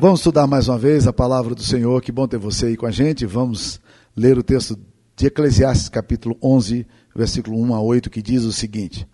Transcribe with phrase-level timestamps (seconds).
[0.00, 2.00] Vamos estudar mais uma vez a palavra do Senhor.
[2.00, 3.26] Que bom ter você aí com a gente.
[3.26, 3.80] Vamos
[4.16, 4.78] ler o texto
[5.16, 6.86] de Eclesiastes, capítulo 11,
[7.16, 9.08] versículo 1 a 8, que diz o seguinte: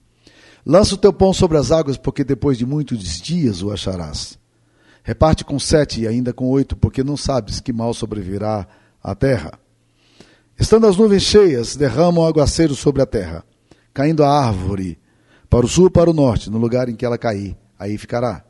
[0.64, 4.38] Lança o teu pão sobre as águas, porque depois de muitos dias o acharás.
[5.02, 8.68] Reparte com sete e ainda com oito, porque não sabes que mal sobrevirá
[9.02, 9.58] à terra.
[10.60, 13.42] Estando as nuvens cheias, derramam aguaceiro sobre a terra,
[13.94, 14.98] caindo a árvore
[15.48, 18.44] para o sul e para o norte, no lugar em que ela cair, aí ficará.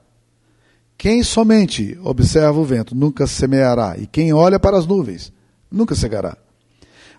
[0.96, 5.32] Quem somente observa o vento nunca semeará, e quem olha para as nuvens
[5.70, 6.36] nunca cegará.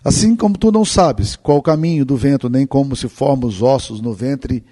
[0.02, 3.60] Assim como tu não sabes qual o caminho do vento, nem como se formam os
[3.60, 4.64] ossos no ventre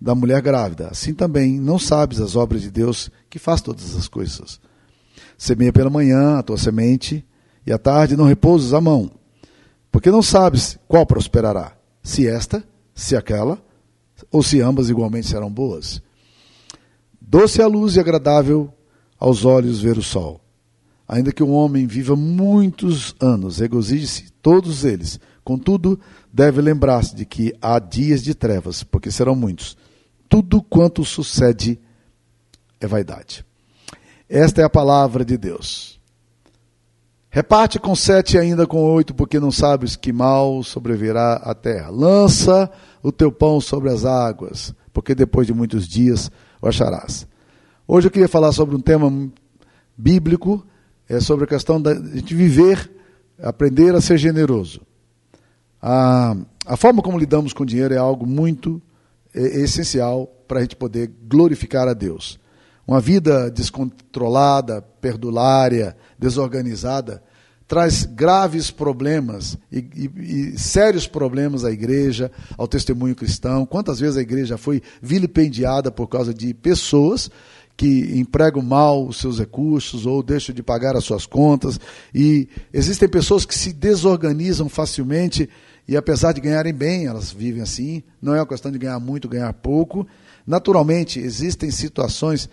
[0.00, 4.08] da mulher grávida, assim também não sabes as obras de Deus que faz todas as
[4.08, 4.60] coisas.
[5.38, 7.24] Semeia pela manhã a tua semente,
[7.64, 9.10] e à tarde não repousas a mão,
[9.90, 12.64] porque não sabes qual prosperará, se esta,
[12.94, 13.62] se aquela,
[14.30, 16.02] ou se ambas igualmente serão boas.
[17.32, 18.70] Doce a luz e agradável
[19.18, 20.38] aos olhos ver o sol.
[21.08, 25.18] Ainda que um homem viva muitos anos, regozije-se todos eles.
[25.42, 25.98] Contudo,
[26.30, 29.78] deve lembrar-se de que há dias de trevas, porque serão muitos.
[30.28, 31.80] Tudo quanto sucede
[32.78, 33.46] é vaidade.
[34.28, 35.98] Esta é a palavra de Deus.
[37.30, 41.88] Reparte com sete e ainda com oito, porque não sabes que mal sobrevirá à terra.
[41.88, 42.70] Lança
[43.02, 46.30] o teu pão sobre as águas, porque depois de muitos dias
[46.62, 47.26] o acharás.
[47.86, 49.12] Hoje eu queria falar sobre um tema
[49.98, 50.64] bíblico,
[51.08, 52.90] é sobre a questão de viver,
[53.42, 54.80] aprender a ser generoso.
[55.82, 58.80] A, a forma como lidamos com dinheiro é algo muito
[59.34, 62.38] é, essencial para a gente poder glorificar a Deus.
[62.86, 67.22] Uma vida descontrolada, perdulária, desorganizada,
[67.72, 70.10] traz graves problemas e, e,
[70.54, 73.64] e, sérios problemas à igreja, ao testemunho cristão.
[73.64, 77.30] Quantas vezes a igreja foi vilipendiada por causa de pessoas
[77.74, 81.80] que empregam mal os seus recursos ou deixam de pagar as suas contas.
[82.14, 85.48] E existem pessoas que se desorganizam facilmente
[85.88, 88.02] e, apesar de ganharem bem, elas vivem assim.
[88.20, 90.06] Não é uma questão de ganhar muito, ganhar pouco.
[90.46, 92.50] Naturalmente, existem situações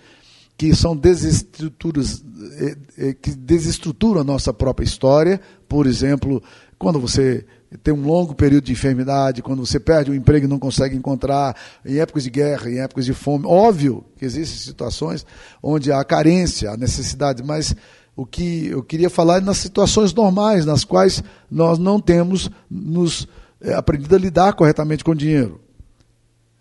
[0.59, 2.21] que são desestruturas,
[2.59, 5.39] eh, eh, que desestruturam a nossa própria história.
[5.69, 6.43] Por exemplo,
[6.77, 7.45] quando você
[7.81, 11.55] tem um longo período de enfermidade, quando você perde o emprego e não consegue encontrar,
[11.85, 13.45] em épocas de guerra, em épocas de fome.
[13.47, 15.25] Óbvio que existem situações
[15.63, 17.73] onde há carência, há necessidade, mas
[18.13, 23.29] o que eu queria falar é nas situações normais, nas quais nós não temos nos
[23.61, 25.61] é, aprendido a lidar corretamente com o dinheiro.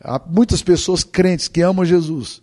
[0.00, 2.40] Há muitas pessoas crentes que amam Jesus,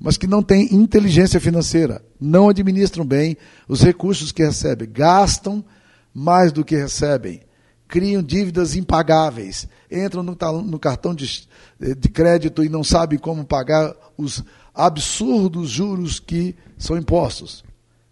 [0.00, 3.36] mas que não têm inteligência financeira, não administram bem
[3.68, 5.64] os recursos que recebem, gastam
[6.12, 7.42] mais do que recebem,
[7.88, 11.48] criam dívidas impagáveis, entram no, no cartão de,
[11.78, 14.42] de crédito e não sabem como pagar os
[14.74, 17.64] absurdos juros que são impostos.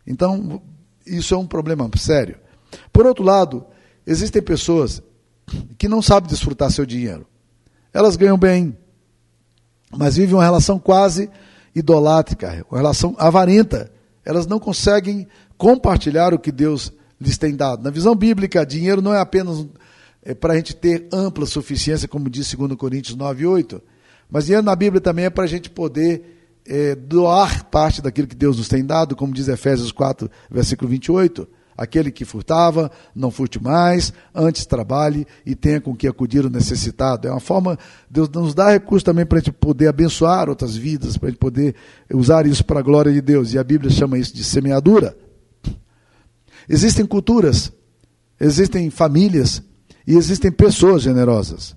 [0.06, 0.62] Então,
[1.06, 2.39] isso é um problema sério.
[2.93, 3.66] Por outro lado,
[4.06, 5.03] existem pessoas
[5.77, 7.27] que não sabem desfrutar seu dinheiro.
[7.93, 8.77] Elas ganham bem,
[9.91, 11.31] mas vivem uma relação quase
[11.75, 13.91] idolátrica, uma relação avarenta.
[14.25, 15.27] Elas não conseguem
[15.57, 17.83] compartilhar o que Deus lhes tem dado.
[17.83, 19.67] Na visão bíblica, dinheiro não é apenas
[20.23, 23.83] é, para a gente ter ampla suficiência, como diz 2 Coríntios 9, 8,
[24.31, 26.34] mas dinheiro na Bíblia também é para a gente poder
[26.67, 31.47] é, doar parte daquilo que Deus nos tem dado, como diz Efésios 4, versículo 28.
[31.77, 37.27] Aquele que furtava, não furte mais, antes trabalhe e tenha com que acudir o necessitado.
[37.27, 41.17] É uma forma, Deus nos dá recursos também para a gente poder abençoar outras vidas,
[41.17, 41.75] para a gente poder
[42.13, 43.53] usar isso para a glória de Deus.
[43.53, 45.17] E a Bíblia chama isso de semeadura.
[46.69, 47.73] Existem culturas,
[48.41, 49.63] existem famílias
[50.07, 51.77] e existem pessoas generosas.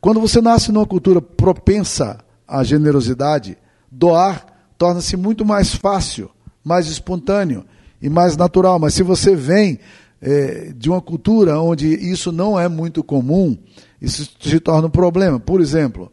[0.00, 3.58] Quando você nasce numa cultura propensa à generosidade,
[3.90, 6.30] doar torna-se muito mais fácil,
[6.62, 7.64] mais espontâneo
[8.04, 8.78] e mais natural.
[8.78, 9.78] Mas se você vem
[10.20, 13.56] é, de uma cultura onde isso não é muito comum,
[14.00, 15.40] isso se torna um problema.
[15.40, 16.12] Por exemplo,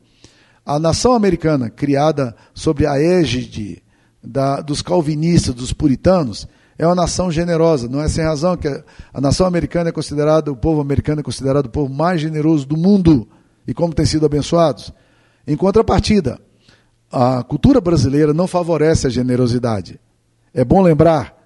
[0.66, 3.84] a nação americana, criada sob a égide
[4.24, 6.48] da, dos calvinistas, dos puritanos,
[6.78, 7.90] é uma nação generosa.
[7.90, 8.70] Não é sem razão que
[9.14, 12.78] a nação americana é considerada, o povo americano é considerado o povo mais generoso do
[12.78, 13.28] mundo.
[13.68, 14.94] E como tem sido abençoados.
[15.46, 16.40] Em contrapartida,
[17.12, 20.00] a cultura brasileira não favorece a generosidade.
[20.54, 21.41] É bom lembrar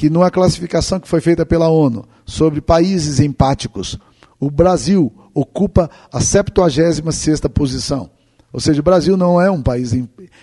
[0.00, 3.98] que numa classificação que foi feita pela ONU sobre países empáticos,
[4.38, 8.08] o Brasil ocupa a 76ª posição.
[8.50, 9.92] Ou seja, o Brasil não é um país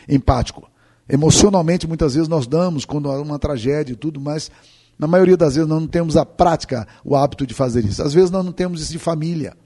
[0.07, 0.69] empático.
[1.09, 4.51] Emocionalmente, muitas vezes nós damos quando há uma tragédia e tudo, mas
[4.95, 8.03] na maioria das vezes nós não temos a prática, o hábito de fazer isso.
[8.03, 9.57] Às vezes nós não temos isso de família.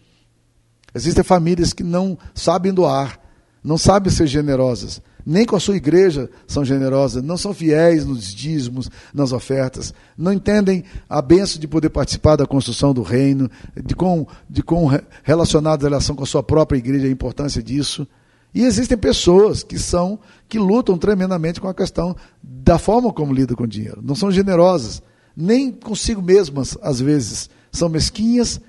[0.96, 3.20] Existem famílias que não sabem doar,
[3.62, 5.02] não sabem ser generosas.
[5.26, 10.34] Nem com a sua igreja são generosas, não são fiéis nos dízimos, nas ofertas, não
[10.34, 13.50] entendem a benção de poder participar da construção do reino,
[13.84, 14.90] de com, de com
[15.24, 18.08] relacionado à relação com a sua própria igreja, a importância disso.
[18.54, 20.20] E existem pessoas que são
[20.50, 24.02] que lutam tremendamente com a questão da forma como lidam com o dinheiro.
[24.04, 25.02] Não são generosas,
[25.36, 27.50] nem consigo mesmas, às vezes.
[27.72, 28.60] São mesquinhas,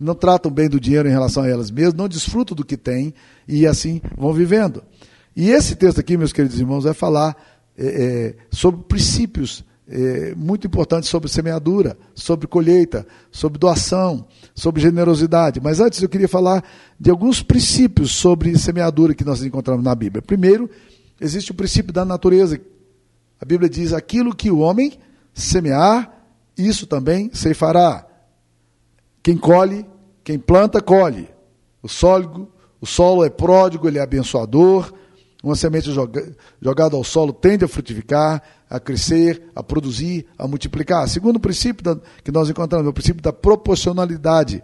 [0.00, 3.12] não tratam bem do dinheiro em relação a elas mesmas, não desfrutam do que têm
[3.46, 4.82] e assim vão vivendo.
[5.38, 7.36] E esse texto aqui, meus queridos irmãos, vai falar
[7.78, 15.60] é, é, sobre princípios é, muito importantes sobre semeadura, sobre colheita, sobre doação, sobre generosidade.
[15.62, 16.64] Mas antes eu queria falar
[16.98, 20.20] de alguns princípios sobre semeadura que nós encontramos na Bíblia.
[20.20, 20.68] Primeiro,
[21.20, 22.60] existe o princípio da natureza.
[23.40, 24.98] A Bíblia diz: aquilo que o homem
[25.32, 26.20] semear,
[26.56, 28.04] isso também se fará.
[29.22, 29.86] Quem colhe,
[30.24, 31.28] quem planta, colhe.
[31.80, 32.48] O sólido,
[32.80, 34.92] o solo é pródigo, ele é abençoador,
[35.42, 41.08] uma semente joga, jogada ao solo tende a frutificar, a crescer, a produzir, a multiplicar.
[41.08, 44.62] Segundo princípio da, que nós encontramos, é o princípio da proporcionalidade.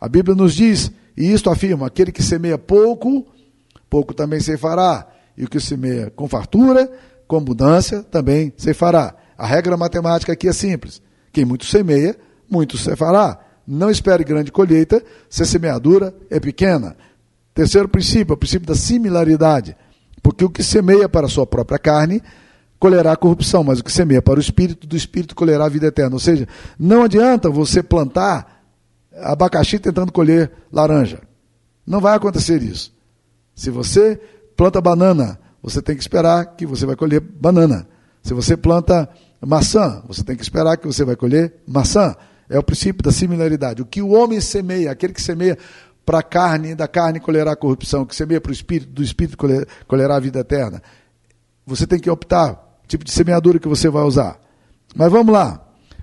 [0.00, 3.26] A Bíblia nos diz, e isto afirma: aquele que semeia pouco,
[3.88, 5.08] pouco também se fará.
[5.36, 6.90] E o que semeia com fartura,
[7.26, 9.14] com abundância, também se fará.
[9.36, 11.00] A regra matemática aqui é simples:
[11.32, 12.16] quem muito semeia,
[12.48, 13.40] muito se fará.
[13.66, 16.94] Não espere grande colheita se a semeadura é pequena.
[17.54, 19.76] Terceiro princípio, é o princípio da similaridade.
[20.24, 22.22] Porque o que semeia para a sua própria carne
[22.78, 25.88] colherá a corrupção, mas o que semeia para o espírito, do espírito colherá a vida
[25.88, 26.16] eterna.
[26.16, 26.48] Ou seja,
[26.78, 28.64] não adianta você plantar
[29.20, 31.20] abacaxi tentando colher laranja.
[31.86, 32.90] Não vai acontecer isso.
[33.54, 34.18] Se você
[34.56, 37.86] planta banana, você tem que esperar que você vai colher banana.
[38.22, 39.06] Se você planta
[39.46, 42.16] maçã, você tem que esperar que você vai colher maçã.
[42.48, 43.82] É o princípio da similaridade.
[43.82, 45.58] O que o homem semeia, aquele que semeia
[46.04, 49.38] para a carne, da carne colherá a corrupção, que semeia para o espírito, do espírito
[49.86, 50.82] colherá a vida eterna.
[51.66, 54.38] Você tem que optar tipo de semeadura que você vai usar.
[54.94, 55.60] Mas vamos lá.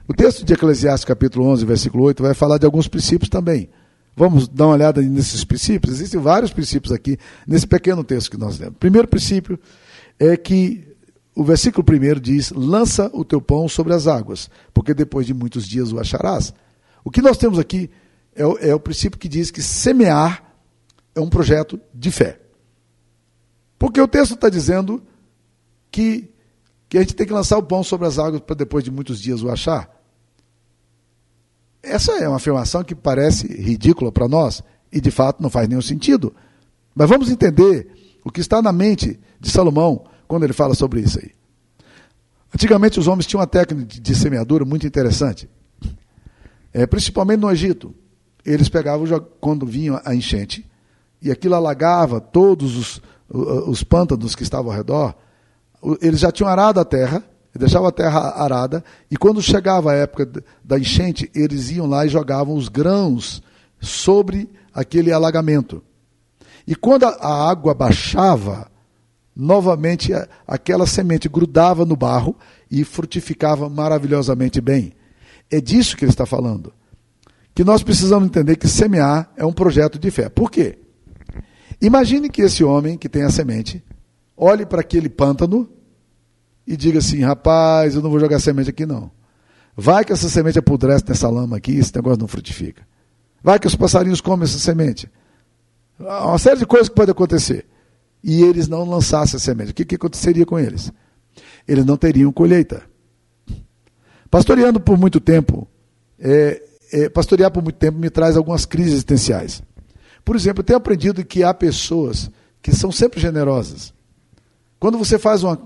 [0.08, 3.70] O texto de Eclesiastes, capítulo 11, versículo 8, vai falar de alguns princípios também.
[4.16, 5.96] Vamos dar uma olhada nesses princípios?
[5.96, 7.18] Existem vários princípios aqui
[7.48, 8.76] nesse pequeno texto que nós lemos.
[8.76, 9.58] O primeiro princípio
[10.20, 10.86] é que
[11.34, 15.66] o versículo primeiro diz: lança o teu pão sobre as águas, porque depois de muitos
[15.66, 16.54] dias o acharás.
[17.04, 17.90] O que nós temos aqui
[18.36, 20.44] é o, é o princípio que diz que semear
[21.14, 22.40] é um projeto de fé.
[23.78, 25.04] Porque o texto está dizendo
[25.92, 26.30] que,
[26.88, 29.20] que a gente tem que lançar o pão sobre as águas para depois de muitos
[29.20, 29.90] dias o achar.
[31.84, 34.62] Essa é uma afirmação que parece ridícula para nós
[34.92, 36.34] e de fato não faz nenhum sentido.
[36.94, 37.92] Mas vamos entender
[38.24, 41.32] o que está na mente de Salomão quando ele fala sobre isso aí.
[42.54, 45.50] Antigamente os homens tinham uma técnica de semeadura muito interessante,
[46.74, 47.96] é, principalmente no Egito
[48.46, 49.08] eles pegavam
[49.40, 50.66] quando vinha a enchente,
[51.22, 55.16] e aquilo alagava todos os, os pântanos que estavam ao redor,
[56.02, 57.24] eles já tinham arado a terra,
[57.54, 62.10] deixavam a terra arada, e quando chegava a época da enchente, eles iam lá e
[62.10, 63.42] jogavam os grãos
[63.80, 65.84] sobre aquele alagamento.
[66.66, 68.70] E quando a água baixava,
[69.36, 70.12] novamente
[70.48, 72.36] aquela semente grudava no barro
[72.70, 74.94] e frutificava maravilhosamente bem.
[75.50, 76.72] É disso que ele está falando
[77.62, 80.30] que nós precisamos entender que semear é um projeto de fé.
[80.30, 80.80] Por quê?
[81.80, 83.84] Imagine que esse homem que tem a semente
[84.36, 85.70] olhe para aquele pântano
[86.66, 89.12] e diga assim: rapaz, eu não vou jogar semente aqui não.
[89.78, 92.82] Vai que essa semente apodrece nessa lama aqui esse negócio não frutifica.
[93.44, 95.08] Vai que os passarinhos comem essa semente.
[96.00, 97.68] Uma série de coisas que pode acontecer.
[98.24, 99.70] E eles não lançassem a semente.
[99.70, 100.92] O que, que aconteceria com eles?
[101.68, 102.82] Eles não teriam colheita.
[104.32, 105.68] Pastoreando por muito tempo,
[106.18, 109.64] é, é, pastorear por muito tempo me traz algumas crises existenciais.
[110.24, 112.30] Por exemplo, eu tenho aprendido que há pessoas
[112.62, 113.94] que são sempre generosas.
[114.80, 115.60] Quando você faz uma,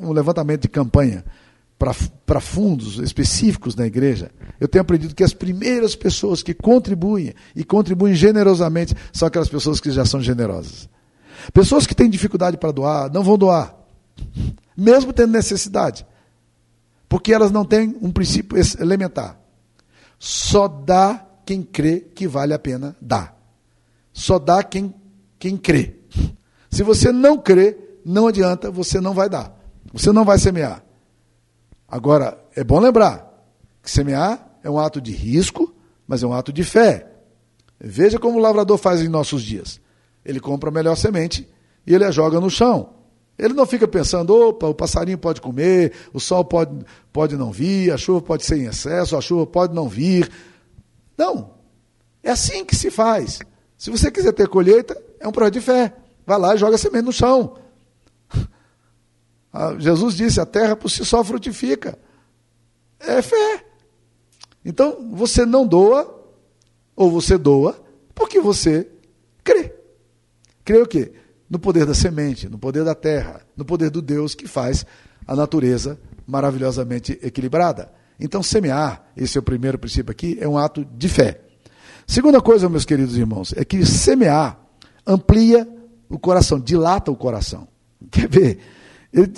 [0.00, 1.24] um levantamento de campanha
[2.26, 7.64] para fundos específicos na igreja, eu tenho aprendido que as primeiras pessoas que contribuem e
[7.64, 10.88] contribuem generosamente são aquelas pessoas que já são generosas.
[11.52, 13.74] Pessoas que têm dificuldade para doar não vão doar,
[14.76, 16.06] mesmo tendo necessidade,
[17.08, 19.39] porque elas não têm um princípio elementar.
[20.20, 23.34] Só dá quem crê que vale a pena dar.
[24.12, 24.94] Só dá quem,
[25.38, 25.96] quem crê.
[26.70, 29.58] Se você não crê, não adianta, você não vai dar.
[29.94, 30.84] Você não vai semear.
[31.88, 33.26] Agora, é bom lembrar
[33.82, 35.74] que semear é um ato de risco,
[36.06, 37.10] mas é um ato de fé.
[37.80, 39.80] Veja como o lavrador faz em nossos dias.
[40.22, 41.48] Ele compra a melhor semente
[41.86, 42.99] e ele a joga no chão.
[43.40, 47.90] Ele não fica pensando, opa, o passarinho pode comer, o sol pode, pode não vir,
[47.90, 50.30] a chuva pode ser em excesso, a chuva pode não vir.
[51.16, 51.54] Não.
[52.22, 53.38] É assim que se faz.
[53.78, 55.96] Se você quiser ter colheita, é um projeto de fé.
[56.26, 57.56] Vai lá e joga semente no chão.
[59.52, 61.98] Ah, Jesus disse: a terra por si só frutifica.
[63.00, 63.64] É fé.
[64.64, 66.24] Então, você não doa,
[66.94, 67.76] ou você doa,
[68.14, 68.88] porque você
[69.42, 69.74] crê.
[70.64, 71.12] Crê o quê?
[71.50, 74.86] No poder da semente, no poder da terra, no poder do Deus que faz
[75.26, 77.92] a natureza maravilhosamente equilibrada.
[78.20, 81.40] Então, semear, esse é o primeiro princípio aqui, é um ato de fé.
[82.06, 84.60] Segunda coisa, meus queridos irmãos, é que semear
[85.06, 85.68] amplia
[86.08, 87.66] o coração, dilata o coração.
[88.10, 88.58] Quer ver?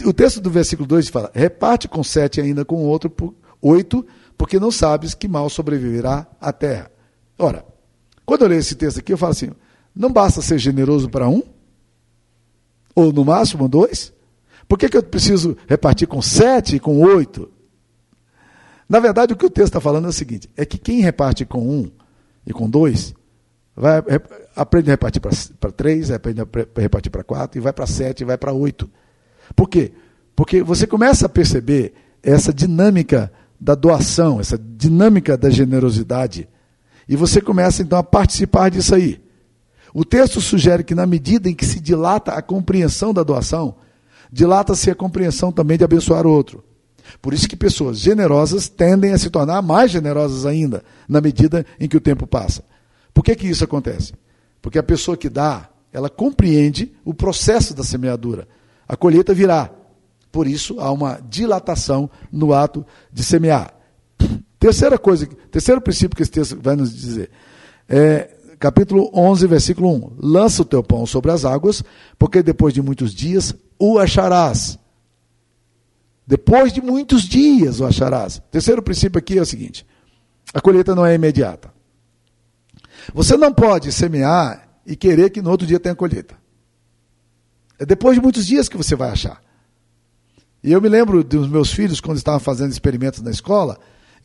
[0.04, 4.04] o texto do versículo 2 fala: reparte com sete ainda com outro por oito,
[4.37, 6.90] porque não sabes que mal sobreviverá à terra.
[7.38, 7.64] Ora,
[8.26, 9.50] quando eu leio esse texto aqui, eu falo assim:
[9.95, 11.42] não basta ser generoso para um?
[12.94, 14.12] Ou no máximo dois?
[14.68, 17.50] Por que, que eu preciso repartir com sete e com oito?
[18.88, 21.44] Na verdade, o que o texto está falando é o seguinte: é que quem reparte
[21.44, 21.90] com um
[22.46, 23.14] e com dois,
[23.75, 24.02] vai,
[24.54, 26.46] aprende a repartir para três, aprende a
[26.76, 28.90] repartir para quatro, e vai para sete, e vai para oito.
[29.54, 29.92] Por quê?
[30.34, 36.49] Porque você começa a perceber essa dinâmica da doação, essa dinâmica da generosidade,
[37.08, 39.20] e você começa então a participar disso aí.
[39.94, 43.75] O texto sugere que, na medida em que se dilata a compreensão da doação,
[44.30, 46.64] dilata-se a compreensão também de abençoar o outro.
[47.20, 51.88] Por isso que pessoas generosas tendem a se tornar mais generosas ainda, na medida em
[51.88, 52.64] que o tempo passa.
[53.12, 54.14] Por que, que isso acontece?
[54.62, 58.49] Porque a pessoa que dá, ela compreende o processo da semeadura
[58.92, 59.70] a colheita virá.
[60.30, 63.75] Por isso, há uma dilatação no ato de semear.
[64.58, 67.30] Terceira coisa, terceiro princípio que esse texto vai nos dizer.
[67.88, 68.30] É,
[68.62, 70.16] capítulo 11, versículo 1.
[70.21, 71.83] Lança o teu pão sobre as águas,
[72.16, 74.78] porque depois de muitos dias o acharás.
[76.25, 78.40] Depois de muitos dias o acharás.
[78.52, 79.85] Terceiro princípio aqui é o seguinte:
[80.54, 81.75] a colheita não é imediata.
[83.12, 86.37] Você não pode semear e querer que no outro dia tenha colheita.
[87.81, 89.42] É depois de muitos dias que você vai achar.
[90.62, 93.76] E eu me lembro dos meus filhos, quando estavam fazendo experimentos na escola,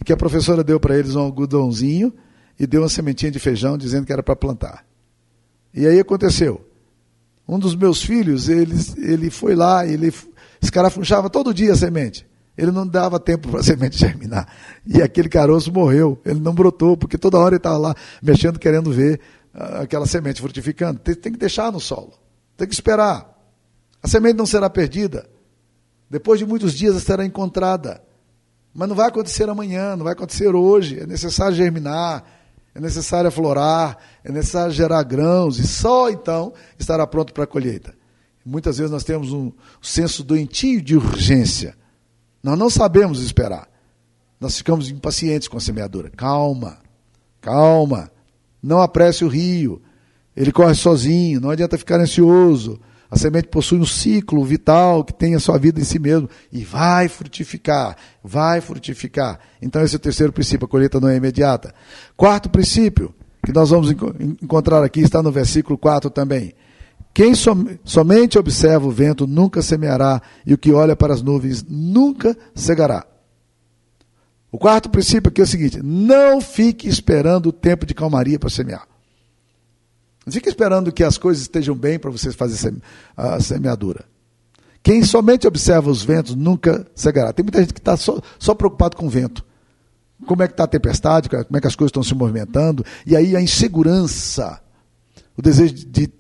[0.06, 2.14] que a professora deu para eles um algodãozinho
[2.60, 4.86] e deu uma sementinha de feijão dizendo que era para plantar.
[5.74, 6.66] E aí aconteceu.
[7.48, 10.14] Um dos meus filhos, ele, ele foi lá, ele
[10.62, 12.28] escarafunchava todo dia a semente.
[12.58, 14.48] Ele não dava tempo para a semente germinar.
[14.86, 18.92] E aquele caroço morreu, ele não brotou, porque toda hora ele estava lá mexendo, querendo
[18.92, 19.22] ver
[19.54, 21.00] uh, aquela semente frutificando.
[21.00, 22.14] Tem, tem que deixar no solo,
[22.58, 23.34] tem que esperar.
[24.02, 25.30] A semente não será perdida.
[26.10, 28.02] Depois de muitos dias ela será encontrada.
[28.74, 31.00] Mas não vai acontecer amanhã, não vai acontecer hoje.
[31.00, 32.24] É necessário germinar,
[32.78, 37.96] é necessário aflorar, é necessário gerar grãos e só então estará pronto para a colheita.
[38.46, 41.76] Muitas vezes nós temos um senso doentio de urgência.
[42.42, 43.68] Nós não sabemos esperar.
[44.40, 46.12] Nós ficamos impacientes com a semeadura.
[46.12, 46.78] Calma,
[47.42, 48.12] calma.
[48.62, 49.82] Não apresse o rio.
[50.36, 52.80] Ele corre sozinho, não adianta ficar ansioso.
[53.10, 56.64] A semente possui um ciclo vital que tem a sua vida em si mesmo e
[56.64, 59.40] vai frutificar, vai frutificar.
[59.62, 61.74] Então esse é o terceiro princípio, a colheita não é imediata.
[62.18, 66.54] Quarto princípio, que nós vamos encontrar aqui, está no versículo 4 também.
[67.14, 71.66] Quem som, somente observa o vento nunca semeará, e o que olha para as nuvens
[71.68, 73.08] nunca cegará.
[74.52, 78.50] O quarto princípio aqui é o seguinte: não fique esperando o tempo de calmaria para
[78.50, 78.88] semear.
[80.28, 82.76] Não fique esperando que as coisas estejam bem para você fazer
[83.16, 84.04] a semeadura.
[84.84, 87.32] Quem somente observa os ventos nunca cegará.
[87.32, 89.42] Tem muita gente que está só, só preocupado com o vento.
[90.26, 92.84] Como é que está a tempestade, como é que as coisas estão se movimentando.
[93.06, 94.62] E aí a insegurança,
[95.38, 96.12] o desejo de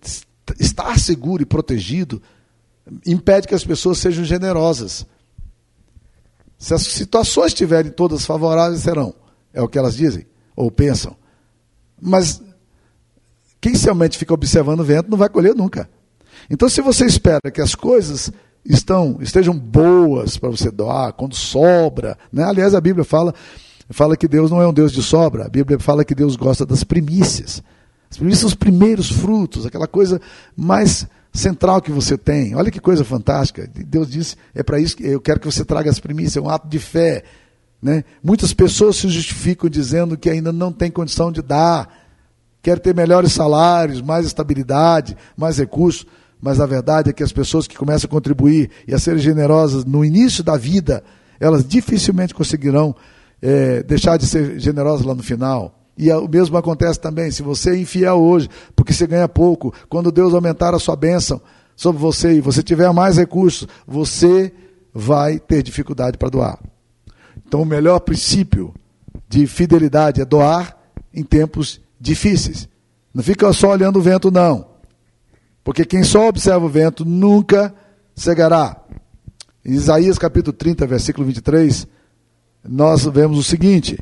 [0.57, 2.21] estar seguro e protegido,
[3.05, 5.05] impede que as pessoas sejam generosas.
[6.57, 9.13] Se as situações estiverem todas favoráveis, serão.
[9.53, 11.13] É o que elas dizem ou pensam.
[12.01, 12.41] Mas
[13.71, 15.89] quem fica observando o vento não vai colher nunca.
[16.49, 18.31] Então, se você espera que as coisas
[18.63, 22.43] estão, estejam boas para você doar, quando sobra, né?
[22.43, 23.33] aliás, a Bíblia fala,
[23.89, 26.65] fala que Deus não é um Deus de sobra, a Bíblia fala que Deus gosta
[26.65, 27.63] das primícias.
[28.09, 30.21] As primícias são os primeiros frutos, aquela coisa
[30.55, 32.55] mais central que você tem.
[32.55, 33.69] Olha que coisa fantástica.
[33.85, 36.49] Deus disse: é para isso que eu quero que você traga as primícias, é um
[36.49, 37.23] ato de fé.
[37.81, 38.03] Né?
[38.23, 42.06] Muitas pessoas se justificam dizendo que ainda não tem condição de dar
[42.61, 46.05] quer ter melhores salários, mais estabilidade, mais recursos,
[46.41, 49.85] mas a verdade é que as pessoas que começam a contribuir e a serem generosas
[49.85, 51.03] no início da vida,
[51.39, 52.95] elas dificilmente conseguirão
[53.41, 55.73] é, deixar de ser generosas lá no final.
[55.97, 60.11] E o mesmo acontece também, se você é infiel hoje, porque você ganha pouco, quando
[60.11, 61.41] Deus aumentar a sua bênção
[61.75, 64.53] sobre você e você tiver mais recursos, você
[64.93, 66.59] vai ter dificuldade para doar.
[67.47, 68.73] Então, o melhor princípio
[69.27, 70.77] de fidelidade é doar
[71.13, 72.67] em tempos difíceis.
[73.13, 74.67] Não fica só olhando o vento, não.
[75.63, 77.73] Porque quem só observa o vento nunca
[78.15, 78.79] cegará.
[79.65, 81.87] Em Isaías capítulo 30, versículo 23,
[82.67, 83.99] nós vemos o seguinte: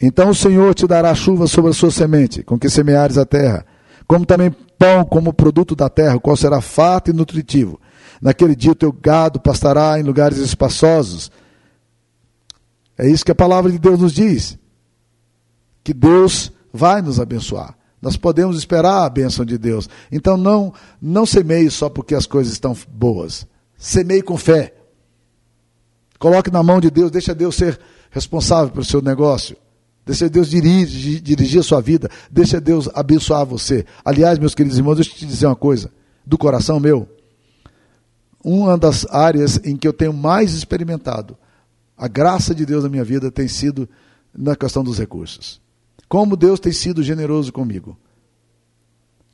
[0.00, 3.66] Então o Senhor te dará chuva sobre a sua semente, com que semeares a terra,
[4.06, 7.80] como também pão como produto da terra, o qual será farto e nutritivo.
[8.20, 11.30] Naquele dia o teu gado pastará em lugares espaçosos.
[12.96, 14.58] É isso que a palavra de Deus nos diz.
[15.82, 17.76] Que Deus vai nos abençoar.
[18.00, 19.88] Nós podemos esperar a bênção de Deus.
[20.10, 23.46] Então não não semeie só porque as coisas estão boas.
[23.76, 24.74] Semeie com fé.
[26.18, 27.78] Coloque na mão de Deus, deixa Deus ser
[28.10, 29.56] responsável pelo seu negócio.
[30.04, 32.08] Deixa Deus dirigir, dirigir a sua vida.
[32.30, 33.84] Deixa Deus abençoar você.
[34.04, 35.90] Aliás, meus queridos irmãos, deixa eu te dizer uma coisa.
[36.24, 37.08] Do coração meu,
[38.44, 41.36] uma das áreas em que eu tenho mais experimentado
[42.02, 43.88] a graça de Deus na minha vida tem sido
[44.36, 45.60] na questão dos recursos.
[46.08, 47.96] Como Deus tem sido generoso comigo.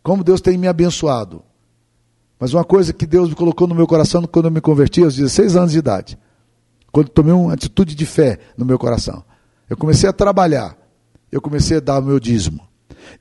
[0.02, 1.42] Como Deus tem me abençoado.
[2.38, 5.16] Mas uma coisa que Deus me colocou no meu coração quando eu me converti aos
[5.16, 6.18] 16 anos de idade,
[6.92, 9.24] quando tomei uma atitude de fé no meu coração,
[9.68, 10.78] eu comecei a trabalhar,
[11.30, 12.66] eu comecei a dar o meu dízimo.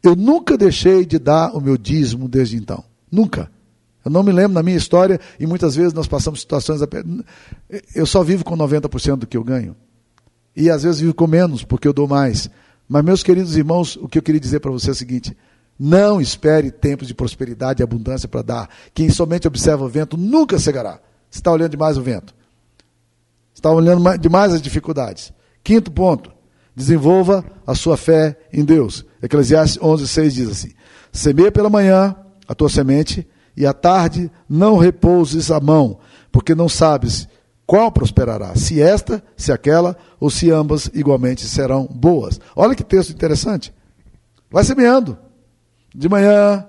[0.03, 2.83] Eu nunca deixei de dar o meu dízimo desde então.
[3.11, 3.51] Nunca.
[4.05, 6.79] Eu não me lembro na minha história, e muitas vezes nós passamos situações.
[7.93, 9.75] Eu só vivo com 90% do que eu ganho.
[10.55, 12.49] E às vezes vivo com menos, porque eu dou mais.
[12.87, 15.35] Mas, meus queridos irmãos, o que eu queria dizer para você é o seguinte:
[15.77, 18.69] não espere tempos de prosperidade e abundância para dar.
[18.93, 20.99] Quem somente observa o vento nunca cegará.
[21.29, 22.33] Você está olhando demais o vento.
[23.53, 25.33] Você está olhando demais as dificuldades.
[25.63, 26.31] Quinto ponto:
[26.75, 29.05] desenvolva a sua fé em Deus.
[29.21, 30.71] Eclesiastes 11,6 diz assim:
[31.11, 32.15] Semeia pela manhã
[32.47, 35.99] a tua semente e à tarde não repouses a mão,
[36.31, 37.27] porque não sabes
[37.67, 42.39] qual prosperará, se esta, se aquela, ou se ambas igualmente serão boas.
[42.55, 43.73] Olha que texto interessante.
[44.49, 45.17] Vai semeando.
[45.93, 46.65] De manhã,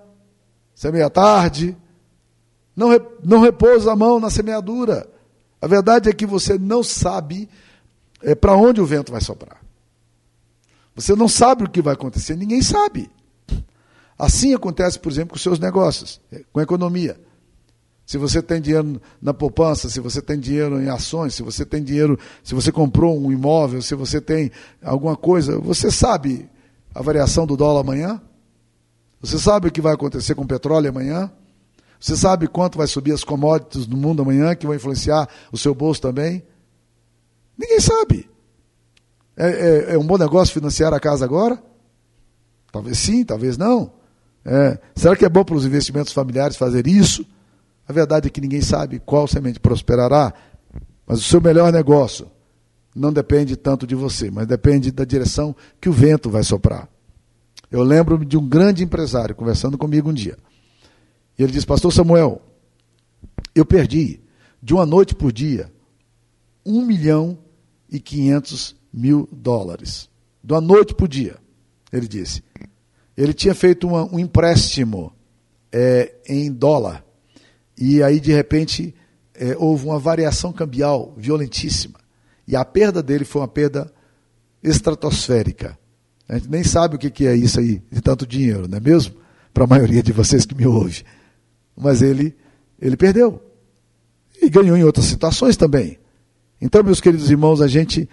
[0.75, 1.77] semeia à tarde.
[2.75, 2.89] Não,
[3.23, 5.09] não repousa a mão na semeadura.
[5.63, 7.49] A verdade é que você não sabe
[8.21, 9.61] é, para onde o vento vai soprar.
[10.97, 13.09] Você não sabe o que vai acontecer, ninguém sabe.
[14.19, 16.21] Assim acontece, por exemplo, com os seus negócios,
[16.53, 17.21] com a economia.
[18.09, 21.85] Se você tem dinheiro na poupança, se você tem dinheiro em ações, se você tem
[21.85, 24.51] dinheiro, se você comprou um imóvel, se você tem
[24.83, 26.49] alguma coisa, você sabe
[26.95, 28.19] a variação do dólar amanhã?
[29.21, 31.31] Você sabe o que vai acontecer com o petróleo amanhã?
[32.01, 35.75] Você sabe quanto vai subir as commodities no mundo amanhã, que vão influenciar o seu
[35.75, 36.43] bolso também?
[37.59, 38.27] Ninguém sabe.
[39.37, 41.63] É, é, é um bom negócio financiar a casa agora?
[42.73, 43.93] Talvez sim, talvez não.
[44.47, 47.27] É, será que é bom para os investimentos familiares fazer isso?
[47.89, 50.35] A verdade é que ninguém sabe qual semente prosperará,
[51.07, 52.31] mas o seu melhor negócio
[52.95, 56.89] não depende tanto de você, mas depende da direção que o vento vai soprar.
[57.71, 60.37] Eu lembro-me de um grande empresário conversando comigo um dia.
[61.39, 62.43] E ele disse: Pastor Samuel,
[63.55, 64.21] eu perdi
[64.63, 65.73] de uma noite por dia
[66.65, 67.39] um milhão
[67.91, 70.11] e quinhentos mil dólares.
[70.45, 71.37] De uma noite por dia,
[71.91, 72.43] ele disse
[73.19, 75.13] ele tinha feito uma, um empréstimo
[75.73, 77.05] é, em dólar.
[77.79, 78.95] E aí, de repente,
[79.35, 81.99] é, houve uma variação cambial violentíssima.
[82.47, 83.93] E a perda dele foi uma perda
[84.63, 85.79] estratosférica.
[86.29, 89.15] A gente nem sabe o que é isso aí, de tanto dinheiro, não é mesmo?
[89.55, 91.05] Para a maioria de vocês que me ouve.
[91.77, 92.37] Mas ele,
[92.81, 93.41] ele perdeu.
[94.41, 95.99] E ganhou em outras situações também.
[96.61, 98.09] Então, meus queridos irmãos, a gente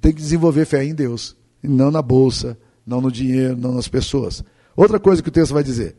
[0.00, 4.44] tem que desenvolver fé em Deus, não na bolsa, não no dinheiro, não nas pessoas.
[4.76, 5.96] Outra coisa que o texto vai dizer: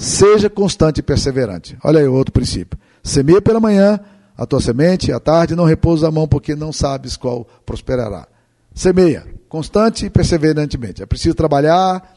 [0.00, 1.76] seja constante e perseverante.
[1.84, 2.78] Olha aí outro princípio.
[3.02, 4.00] Semeia pela manhã
[4.36, 8.26] a tua semente, à tarde não repousa a mão, porque não sabes qual prosperará.
[8.74, 11.02] Semeia, constante e perseverantemente.
[11.02, 12.16] É preciso trabalhar.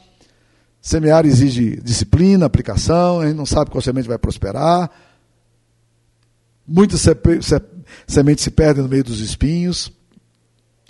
[0.80, 4.90] Semear exige disciplina, aplicação, a gente não sabe qual semente vai prosperar.
[6.66, 7.04] Muitas
[8.06, 9.92] sementes se perdem no meio dos espinhos,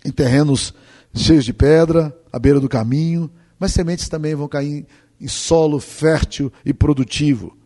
[0.04, 0.72] em terrenos
[1.12, 3.28] cheios de pedra, à beira do caminho,
[3.58, 4.86] mas sementes também vão cair
[5.20, 7.56] em solo fértil e produtivo.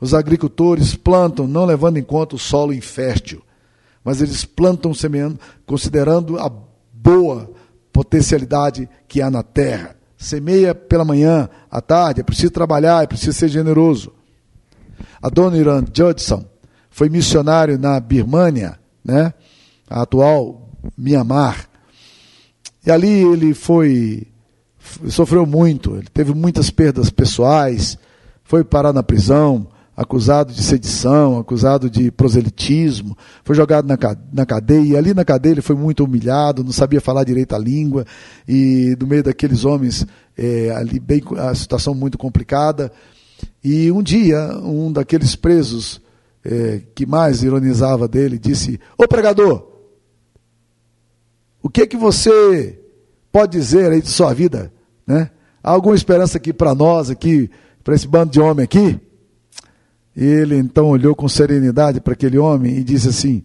[0.00, 3.42] Os agricultores plantam não levando em conta o solo infértil,
[4.04, 6.50] mas eles plantam semeando, considerando a
[6.92, 7.50] boa
[7.92, 9.96] potencialidade que há na terra.
[10.16, 14.12] Semeia pela manhã, à tarde, é preciso trabalhar, é preciso ser generoso.
[15.22, 16.44] Adoniran Judson
[16.90, 19.32] foi missionário na Birmânia, né?
[19.88, 21.68] a atual Mianmar.
[22.84, 24.26] E ali ele foi
[25.08, 27.98] sofreu muito, ele teve muitas perdas pessoais,
[28.44, 33.98] foi parar na prisão, acusado de sedição, acusado de proselitismo, foi jogado na,
[34.32, 37.58] na cadeia, e ali na cadeia ele foi muito humilhado, não sabia falar direito a
[37.58, 38.04] língua,
[38.46, 42.92] e no meio daqueles homens, é, ali bem, a situação muito complicada,
[43.62, 46.00] e um dia, um daqueles presos
[46.44, 49.66] é, que mais ironizava dele, disse: Ô pregador,
[51.60, 52.80] o que que você
[53.32, 54.72] pode dizer aí de sua vida?
[55.08, 55.30] Né?
[55.64, 57.50] Há alguma esperança aqui para nós, aqui,
[57.82, 59.00] para esse bando de homem aqui?
[60.14, 63.42] E ele então olhou com serenidade para aquele homem e disse assim: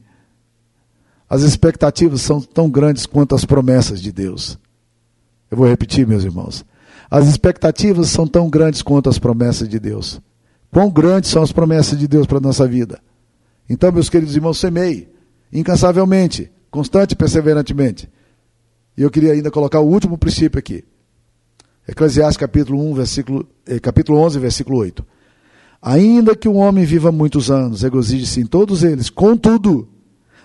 [1.30, 4.60] As expectativas são tão grandes quanto as promessas de Deus.
[5.50, 6.66] Eu vou repetir, meus irmãos.
[7.10, 10.20] As expectativas são tão grandes quanto as promessas de Deus.
[10.70, 13.00] Quão grandes são as promessas de Deus para a nossa vida?
[13.70, 15.14] Então, meus queridos irmãos, semei
[15.52, 18.10] incansavelmente, constante e perseverantemente.
[18.98, 20.84] E eu queria ainda colocar o último princípio aqui.
[21.88, 25.06] Eclesiastes capítulo 1, versículo, eh, capítulo 11, versículo 8.
[25.82, 29.90] Ainda que o homem viva muitos anos, regozije-se em todos eles, contudo,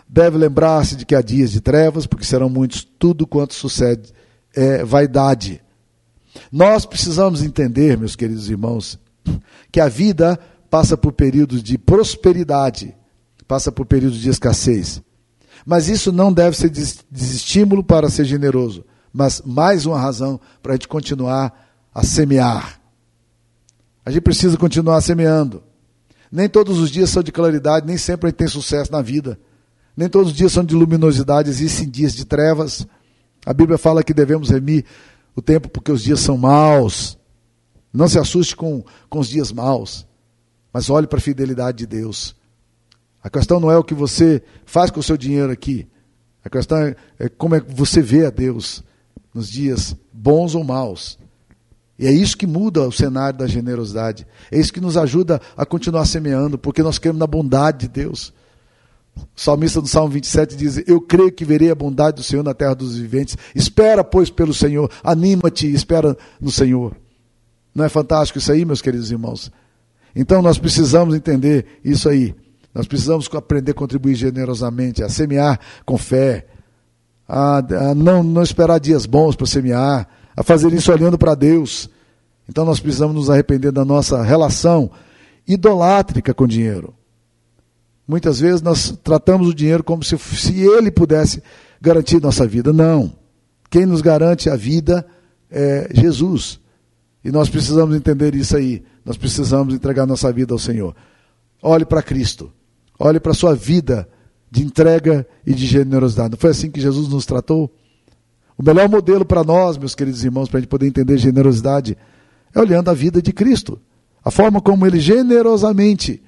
[0.08, 4.12] deve lembrar-se de que há dias de trevas, porque serão muitos, tudo quanto sucede
[4.54, 5.62] é vaidade.
[6.50, 8.98] Nós precisamos entender, meus queridos irmãos,
[9.70, 12.94] que a vida passa por períodos de prosperidade,
[13.46, 15.00] passa por períodos de escassez.
[15.64, 20.74] Mas isso não deve ser desestímulo para ser generoso, mas mais uma razão para a
[20.76, 22.80] gente continuar a semear.
[24.04, 25.62] A gente precisa continuar semeando.
[26.30, 29.38] Nem todos os dias são de claridade, nem sempre a gente tem sucesso na vida.
[29.96, 32.86] Nem todos os dias são de luminosidade, existem dias de trevas.
[33.44, 34.84] A Bíblia fala que devemos remir
[35.34, 37.18] o tempo porque os dias são maus.
[37.92, 40.06] Não se assuste com, com os dias maus,
[40.72, 42.36] mas olhe para a fidelidade de Deus.
[43.22, 45.88] A questão não é o que você faz com o seu dinheiro aqui.
[46.44, 48.84] A questão é, é como é que você vê a Deus
[49.38, 51.16] nos dias bons ou maus.
[51.96, 54.26] E é isso que muda o cenário da generosidade.
[54.50, 58.32] É isso que nos ajuda a continuar semeando, porque nós cremos na bondade de Deus.
[59.16, 62.54] O salmista do Salmo 27 diz: Eu creio que verei a bondade do Senhor na
[62.54, 63.36] terra dos viventes.
[63.54, 64.90] Espera, pois, pelo Senhor.
[65.02, 66.96] Anima-te e espera no Senhor.
[67.74, 69.52] Não é fantástico isso aí, meus queridos irmãos?
[70.14, 72.34] Então nós precisamos entender isso aí.
[72.74, 76.46] Nós precisamos aprender a contribuir generosamente, a semear com fé,
[77.28, 81.90] a, a não, não esperar dias bons para semear, a fazer isso olhando para Deus.
[82.48, 84.90] Então nós precisamos nos arrepender da nossa relação
[85.46, 86.94] idolátrica com o dinheiro.
[88.06, 91.42] Muitas vezes nós tratamos o dinheiro como se, se ele pudesse
[91.78, 92.72] garantir nossa vida.
[92.72, 93.12] Não.
[93.68, 95.06] Quem nos garante a vida
[95.50, 96.58] é Jesus.
[97.22, 98.82] E nós precisamos entender isso aí.
[99.04, 100.96] Nós precisamos entregar nossa vida ao Senhor.
[101.62, 102.50] Olhe para Cristo.
[102.98, 104.08] Olhe para a sua vida
[104.50, 106.30] de entrega e de generosidade.
[106.30, 107.70] Não foi assim que Jesus nos tratou?
[108.56, 111.96] O melhor modelo para nós, meus queridos irmãos, para a gente poder entender generosidade,
[112.54, 113.78] é olhando a vida de Cristo.
[114.24, 116.22] A forma como ele generosamente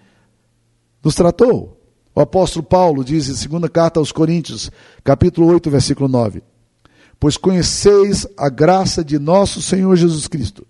[1.02, 1.76] nos tratou.
[2.14, 4.70] O apóstolo Paulo diz em segunda carta aos Coríntios,
[5.02, 6.42] capítulo 8, versículo 9:
[7.18, 10.66] Pois conheceis a graça de nosso Senhor Jesus Cristo,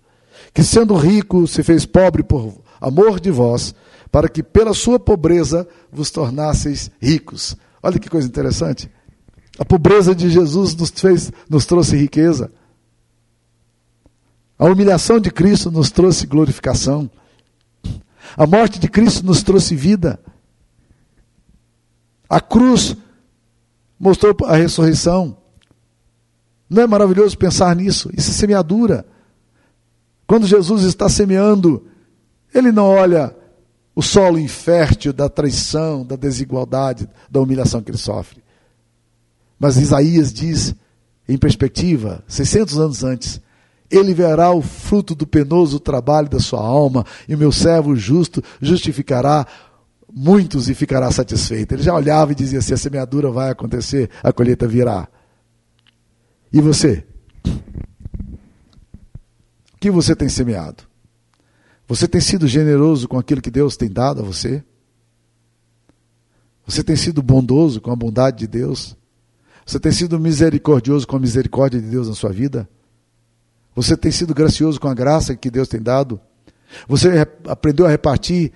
[0.53, 3.73] que sendo rico se fez pobre por amor de vós,
[4.11, 7.55] para que pela sua pobreza vos tornasseis ricos.
[7.81, 8.89] Olha que coisa interessante.
[9.59, 12.51] A pobreza de Jesus nos fez, nos trouxe riqueza.
[14.57, 17.09] A humilhação de Cristo nos trouxe glorificação.
[18.35, 20.19] A morte de Cristo nos trouxe vida.
[22.29, 22.95] A cruz
[23.99, 25.37] mostrou a ressurreição.
[26.69, 28.09] Não é maravilhoso pensar nisso?
[28.15, 29.05] Isso é semeadura.
[30.25, 31.85] Quando Jesus está semeando,
[32.53, 33.35] ele não olha
[33.95, 38.41] o solo infértil da traição, da desigualdade, da humilhação que ele sofre.
[39.59, 40.73] Mas Isaías diz,
[41.27, 43.41] em perspectiva, 600 anos antes,
[43.89, 48.41] ele verá o fruto do penoso trabalho da sua alma, e o meu servo justo
[48.61, 49.45] justificará
[50.11, 51.73] muitos e ficará satisfeito.
[51.73, 55.07] Ele já olhava e dizia assim: a semeadura vai acontecer, a colheita virá.
[56.51, 57.05] E você?
[59.73, 60.90] O que você tem semeado?
[61.91, 64.63] Você tem sido generoso com aquilo que Deus tem dado a você?
[66.65, 68.95] Você tem sido bondoso com a bondade de Deus?
[69.65, 72.65] Você tem sido misericordioso com a misericórdia de Deus na sua vida?
[73.75, 76.17] Você tem sido gracioso com a graça que Deus tem dado?
[76.87, 78.53] Você aprendeu a repartir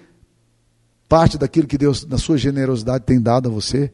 [1.09, 3.91] parte daquilo que Deus, na sua generosidade, tem dado a você?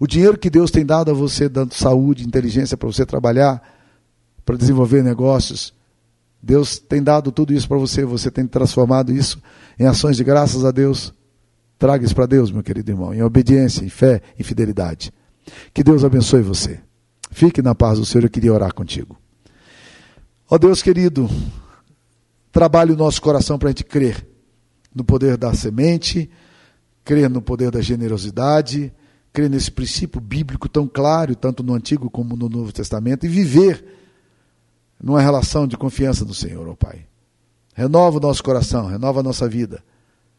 [0.00, 3.62] O dinheiro que Deus tem dado a você, dando saúde, inteligência para você trabalhar,
[4.44, 5.72] para desenvolver negócios,
[6.42, 9.40] Deus tem dado tudo isso para você, você tem transformado isso
[9.78, 11.12] em ações de graças a Deus.
[11.78, 15.12] Traga isso para Deus, meu querido irmão, em obediência, em fé, em fidelidade.
[15.72, 16.80] Que Deus abençoe você.
[17.30, 19.18] Fique na paz do Senhor, eu queria orar contigo.
[20.48, 21.28] Ó Deus querido,
[22.50, 24.26] trabalhe o nosso coração para a gente crer
[24.94, 26.28] no poder da semente,
[27.04, 28.92] crer no poder da generosidade,
[29.32, 33.84] crer nesse princípio bíblico tão claro, tanto no Antigo como no Novo Testamento, e viver
[35.02, 37.06] numa relação de confiança no Senhor, ó Pai.
[37.74, 39.82] Renova o nosso coração, renova a nossa vida,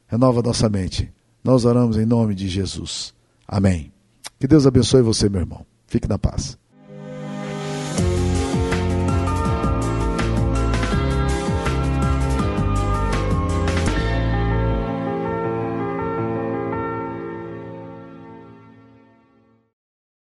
[0.08, 1.12] renova a nossa mente.
[1.44, 3.14] Nós oramos em nome de Jesus.
[3.48, 3.92] Amém.
[4.40, 5.66] Que Deus abençoe você, meu irmão.
[5.88, 6.58] Fique na paz.